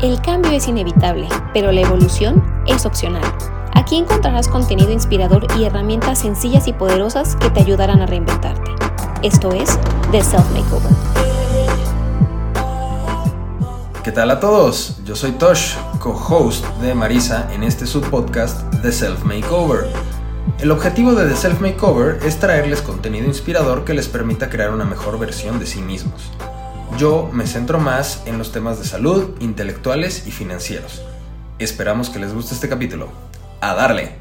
[0.00, 3.24] El cambio es inevitable, pero la evolución es opcional.
[3.74, 8.70] Aquí encontrarás contenido inspirador y herramientas sencillas y poderosas que te ayudarán a reinventarte.
[9.22, 9.76] Esto es
[10.12, 10.92] The Self Makeover.
[14.04, 14.98] ¿Qué tal a todos?
[15.04, 19.88] Yo soy Tosh, co-host de Marisa en este subpodcast The Self Makeover.
[20.60, 24.84] El objetivo de The Self Makeover es traerles contenido inspirador que les permita crear una
[24.84, 26.30] mejor versión de sí mismos.
[26.98, 31.00] Yo me centro más en los temas de salud, intelectuales y financieros.
[31.60, 33.08] Esperamos que les guste este capítulo.
[33.60, 34.16] ¡A darle!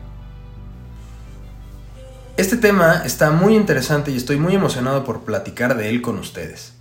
[2.38, 6.74] Este tema está muy interesante y estoy muy emocionado por platicar de él con ustedes.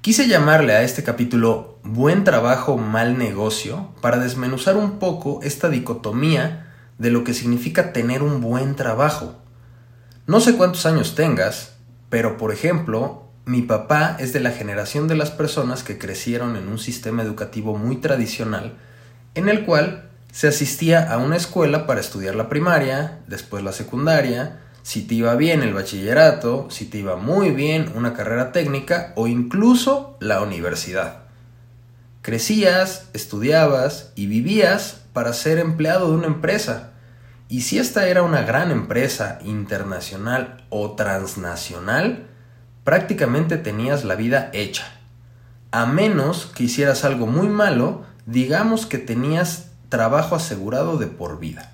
[0.00, 6.72] Quise llamarle a este capítulo Buen trabajo, mal negocio para desmenuzar un poco esta dicotomía
[6.96, 9.34] de lo que significa tener un buen trabajo.
[10.26, 11.74] No sé cuántos años tengas,
[12.08, 16.66] pero por ejemplo, mi papá es de la generación de las personas que crecieron en
[16.66, 18.74] un sistema educativo muy tradicional,
[19.36, 24.58] en el cual se asistía a una escuela para estudiar la primaria, después la secundaria,
[24.82, 29.28] si te iba bien el bachillerato, si te iba muy bien una carrera técnica o
[29.28, 31.22] incluso la universidad.
[32.22, 36.94] Crecías, estudiabas y vivías para ser empleado de una empresa.
[37.48, 42.26] Y si esta era una gran empresa internacional o transnacional,
[42.86, 44.84] prácticamente tenías la vida hecha.
[45.72, 51.72] A menos que hicieras algo muy malo, digamos que tenías trabajo asegurado de por vida.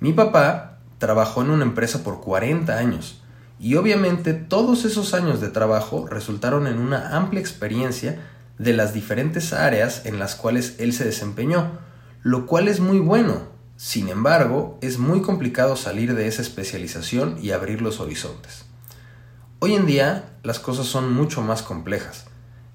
[0.00, 3.22] Mi papá trabajó en una empresa por 40 años
[3.58, 8.20] y obviamente todos esos años de trabajo resultaron en una amplia experiencia
[8.58, 11.70] de las diferentes áreas en las cuales él se desempeñó,
[12.22, 13.44] lo cual es muy bueno.
[13.78, 18.68] Sin embargo, es muy complicado salir de esa especialización y abrir los horizontes.
[19.60, 22.26] Hoy en día las cosas son mucho más complejas,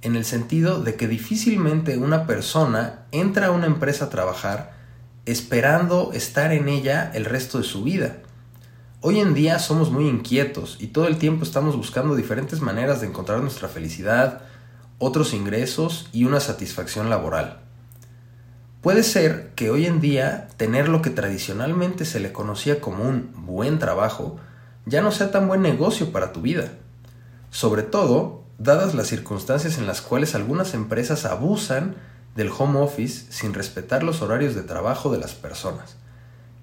[0.02, 4.74] en el sentido de que difícilmente una persona entra a una empresa a trabajar
[5.26, 8.18] esperando estar en ella el resto de su vida.
[9.00, 13.08] Hoy en día somos muy inquietos y todo el tiempo estamos buscando diferentes maneras de
[13.08, 14.42] encontrar nuestra felicidad,
[15.00, 17.62] otros ingresos y una satisfacción laboral.
[18.82, 23.32] Puede ser que hoy en día tener lo que tradicionalmente se le conocía como un
[23.46, 24.38] buen trabajo
[24.86, 26.74] ya no sea tan buen negocio para tu vida.
[27.52, 31.96] Sobre todo, dadas las circunstancias en las cuales algunas empresas abusan
[32.36, 35.96] del home office sin respetar los horarios de trabajo de las personas.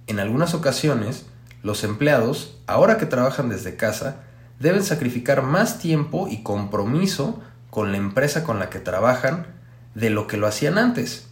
[0.07, 1.27] En algunas ocasiones,
[1.63, 4.23] los empleados, ahora que trabajan desde casa,
[4.59, 9.47] deben sacrificar más tiempo y compromiso con la empresa con la que trabajan
[9.95, 11.29] de lo que lo hacían antes.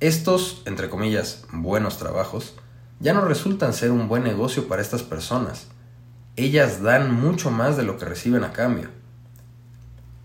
[0.00, 2.54] Estos, entre comillas, buenos trabajos,
[3.00, 5.66] ya no resultan ser un buen negocio para estas personas
[6.36, 8.88] ellas dan mucho más de lo que reciben a cambio.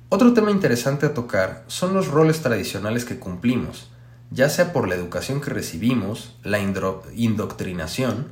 [0.10, 3.90] Otro tema interesante a tocar son los roles tradicionales que cumplimos,
[4.32, 8.28] ya sea por la educación que recibimos, la indoctrinación,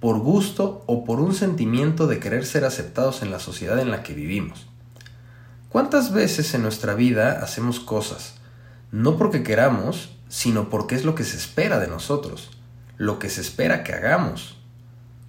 [0.00, 4.02] por gusto o por un sentimiento de querer ser aceptados en la sociedad en la
[4.02, 4.66] que vivimos.
[5.68, 8.34] ¿Cuántas veces en nuestra vida hacemos cosas,
[8.90, 12.50] no porque queramos, sino porque es lo que se espera de nosotros,
[12.96, 14.59] lo que se espera que hagamos?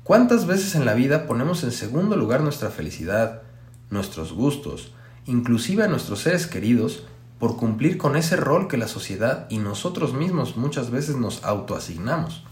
[0.03, 3.44] ¿Cuántas veces en la vida ponemos en segundo lugar nuestra felicidad,
[3.91, 4.94] nuestros gustos,
[5.28, 7.03] inclusive a nuestros seres queridos,
[7.38, 12.44] por cumplir con ese rol que la sociedad y nosotros mismos muchas veces nos autoasignamos?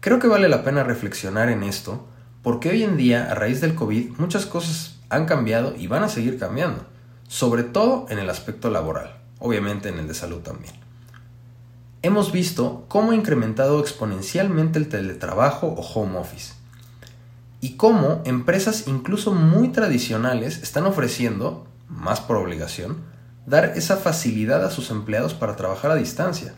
[0.00, 2.06] Creo que vale la pena reflexionar en esto,
[2.42, 6.10] porque hoy en día, a raíz del COVID, muchas cosas han cambiado y van a
[6.10, 6.84] seguir cambiando,
[7.28, 10.85] sobre todo en el aspecto laboral, obviamente en el de salud también
[12.02, 16.54] hemos visto cómo ha incrementado exponencialmente el teletrabajo o home office
[17.60, 22.98] y cómo empresas incluso muy tradicionales están ofreciendo, más por obligación,
[23.46, 26.54] dar esa facilidad a sus empleados para trabajar a distancia.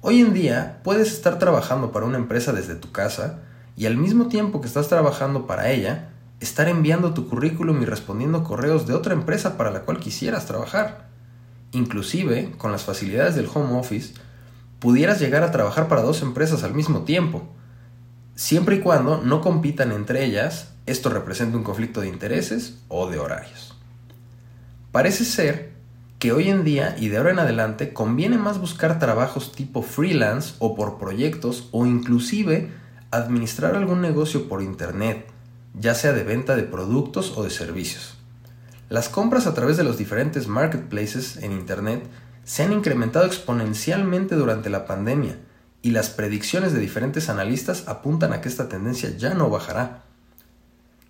[0.00, 3.40] Hoy en día puedes estar trabajando para una empresa desde tu casa
[3.76, 8.44] y al mismo tiempo que estás trabajando para ella, estar enviando tu currículum y respondiendo
[8.44, 11.08] correos de otra empresa para la cual quisieras trabajar.
[11.72, 14.14] Inclusive, con las facilidades del home office,
[14.78, 17.42] pudieras llegar a trabajar para dos empresas al mismo tiempo,
[18.34, 23.18] siempre y cuando no compitan entre ellas, esto representa un conflicto de intereses o de
[23.18, 23.74] horarios.
[24.92, 25.72] Parece ser
[26.18, 30.54] que hoy en día y de ahora en adelante conviene más buscar trabajos tipo freelance
[30.58, 32.70] o por proyectos o inclusive
[33.10, 35.26] administrar algún negocio por internet,
[35.74, 38.16] ya sea de venta de productos o de servicios.
[38.88, 42.08] Las compras a través de los diferentes marketplaces en internet
[42.46, 45.36] se han incrementado exponencialmente durante la pandemia
[45.82, 50.04] y las predicciones de diferentes analistas apuntan a que esta tendencia ya no bajará.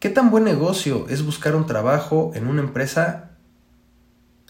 [0.00, 3.32] ¿Qué tan buen negocio es buscar un trabajo en una empresa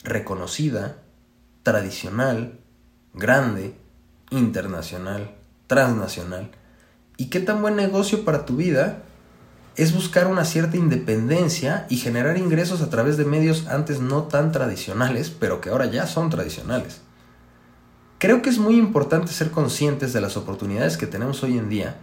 [0.04, 0.98] reconocida,
[1.64, 2.60] tradicional,
[3.14, 3.74] grande,
[4.30, 5.34] internacional,
[5.66, 6.52] transnacional,
[7.16, 9.02] y qué tan buen negocio para tu vida
[9.76, 14.50] es buscar una cierta independencia y generar ingresos a través de medios antes no tan
[14.50, 17.02] tradicionales, pero que ahora ya son tradicionales.
[18.18, 21.96] Creo que es muy importante ser conscientes de las oportunidades que tenemos hoy en día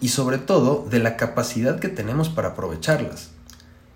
[0.00, 3.30] y sobre todo de la capacidad que tenemos para aprovecharlas.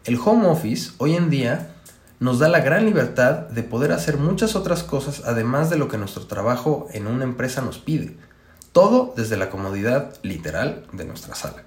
[0.05, 1.75] El home office hoy en día
[2.21, 5.99] nos da la gran libertad de poder hacer muchas otras cosas además de lo que
[5.99, 8.17] nuestro trabajo en una empresa nos pide.
[8.73, 11.65] Todo desde la comodidad literal de nuestra sala.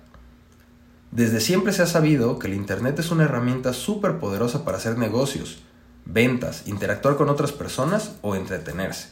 [1.11, 4.97] Desde siempre se ha sabido que el Internet es una herramienta súper poderosa para hacer
[4.97, 5.59] negocios,
[6.05, 9.09] ventas, interactuar con otras personas o entretenerse.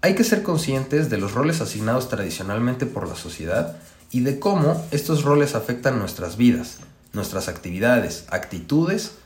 [0.00, 3.76] Hay que ser conscientes de los roles asignados tradicionalmente por la sociedad
[4.12, 6.78] y de cómo estos roles afectan nuestras vidas,
[7.12, 9.16] nuestras actividades, actitudes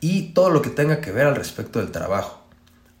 [0.00, 2.42] y todo lo que tenga que ver al respecto del trabajo.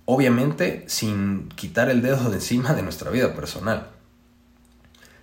[0.04, 3.88] Obviamente sin quitar el dedo de encima de nuestra vida personal.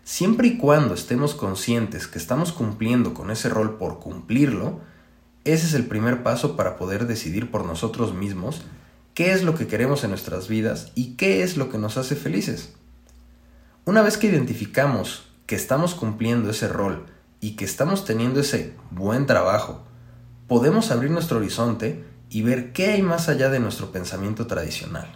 [0.07, 4.79] Siempre y cuando estemos conscientes que estamos cumpliendo con ese rol por cumplirlo,
[5.43, 8.61] ese es el primer paso para poder decidir por nosotros mismos
[9.13, 12.15] qué es lo que queremos en nuestras vidas y qué es lo que nos hace
[12.15, 12.71] felices.
[13.83, 17.07] Una vez que identificamos que estamos cumpliendo ese rol
[17.41, 19.83] y que estamos teniendo ese buen trabajo,
[20.47, 25.11] podemos abrir nuestro horizonte y ver qué hay más allá de nuestro pensamiento tradicional.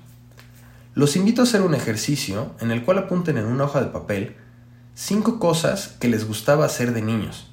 [0.96, 4.36] Los invito a hacer un ejercicio en el cual apunten en una hoja de papel
[4.94, 7.50] Cinco cosas que les gustaba hacer de niños,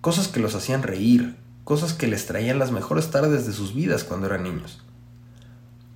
[0.00, 4.04] cosas que los hacían reír, cosas que les traían las mejores tardes de sus vidas
[4.04, 4.82] cuando eran niños.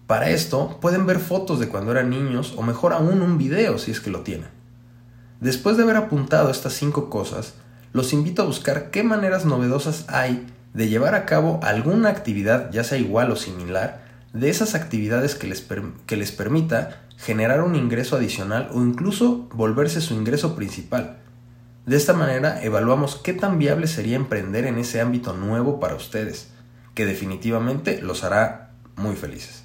[0.08, 3.92] Para esto pueden ver fotos de cuando eran niños o mejor aún un video si
[3.92, 4.48] es que lo tienen.
[5.40, 7.54] Después de haber apuntado estas cinco cosas,
[7.92, 12.82] los invito a buscar qué maneras novedosas hay de llevar a cabo alguna actividad, ya
[12.82, 15.64] sea igual o similar, de esas actividades que les,
[16.06, 21.18] que les permita generar un ingreso adicional o incluso volverse su ingreso principal.
[21.84, 26.50] De esta manera evaluamos qué tan viable sería emprender en ese ámbito nuevo para ustedes,
[26.94, 29.64] que definitivamente los hará muy felices.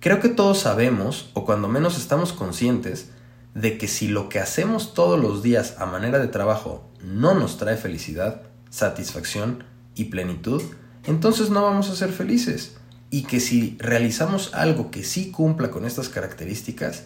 [0.00, 3.10] Creo que todos sabemos, o cuando menos estamos conscientes,
[3.54, 7.56] de que si lo que hacemos todos los días a manera de trabajo no nos
[7.56, 9.64] trae felicidad, satisfacción
[9.94, 10.60] y plenitud,
[11.04, 12.76] entonces no vamos a ser felices
[13.14, 17.04] y que si realizamos algo que sí cumpla con estas características,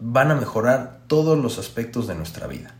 [0.00, 2.74] van a mejorar todos los aspectos de nuestra vida.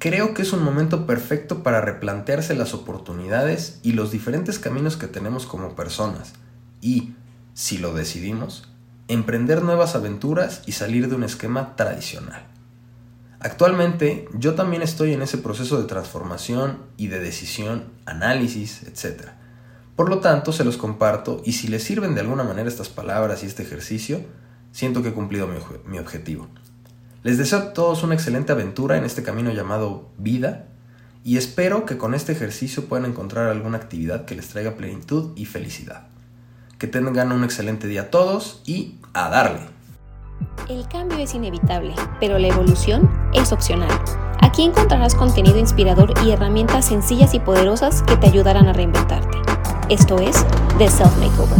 [0.00, 5.06] Creo que es un momento perfecto para replantearse las oportunidades y los diferentes caminos que
[5.06, 6.32] tenemos como personas
[6.80, 7.14] y,
[7.54, 8.68] si lo decidimos,
[9.06, 12.42] emprender nuevas aventuras y salir de un esquema tradicional.
[13.38, 19.45] Actualmente yo también estoy en ese proceso de transformación y de decisión, análisis, etc.
[19.96, 23.42] Por lo tanto, se los comparto y si les sirven de alguna manera estas palabras
[23.42, 24.20] y este ejercicio,
[24.70, 25.48] siento que he cumplido
[25.86, 26.48] mi, objetivo.
[27.22, 30.66] Les deseo a todos una excelente aventura en este camino llamado vida
[31.24, 35.46] y espero que con este ejercicio puedan encontrar alguna actividad que les traiga plenitud y
[35.46, 36.08] felicidad.
[36.78, 39.62] Que tengan un excelente día a todos y a darle.
[40.68, 43.90] El cambio es inevitable, pero la evolución es opcional.
[44.42, 49.55] Aquí encontrarás contenido inspirador y herramientas sencillas y poderosas que te ayudarán a reinventarte.
[49.88, 50.44] Esto es
[50.78, 51.56] The Self Makeover.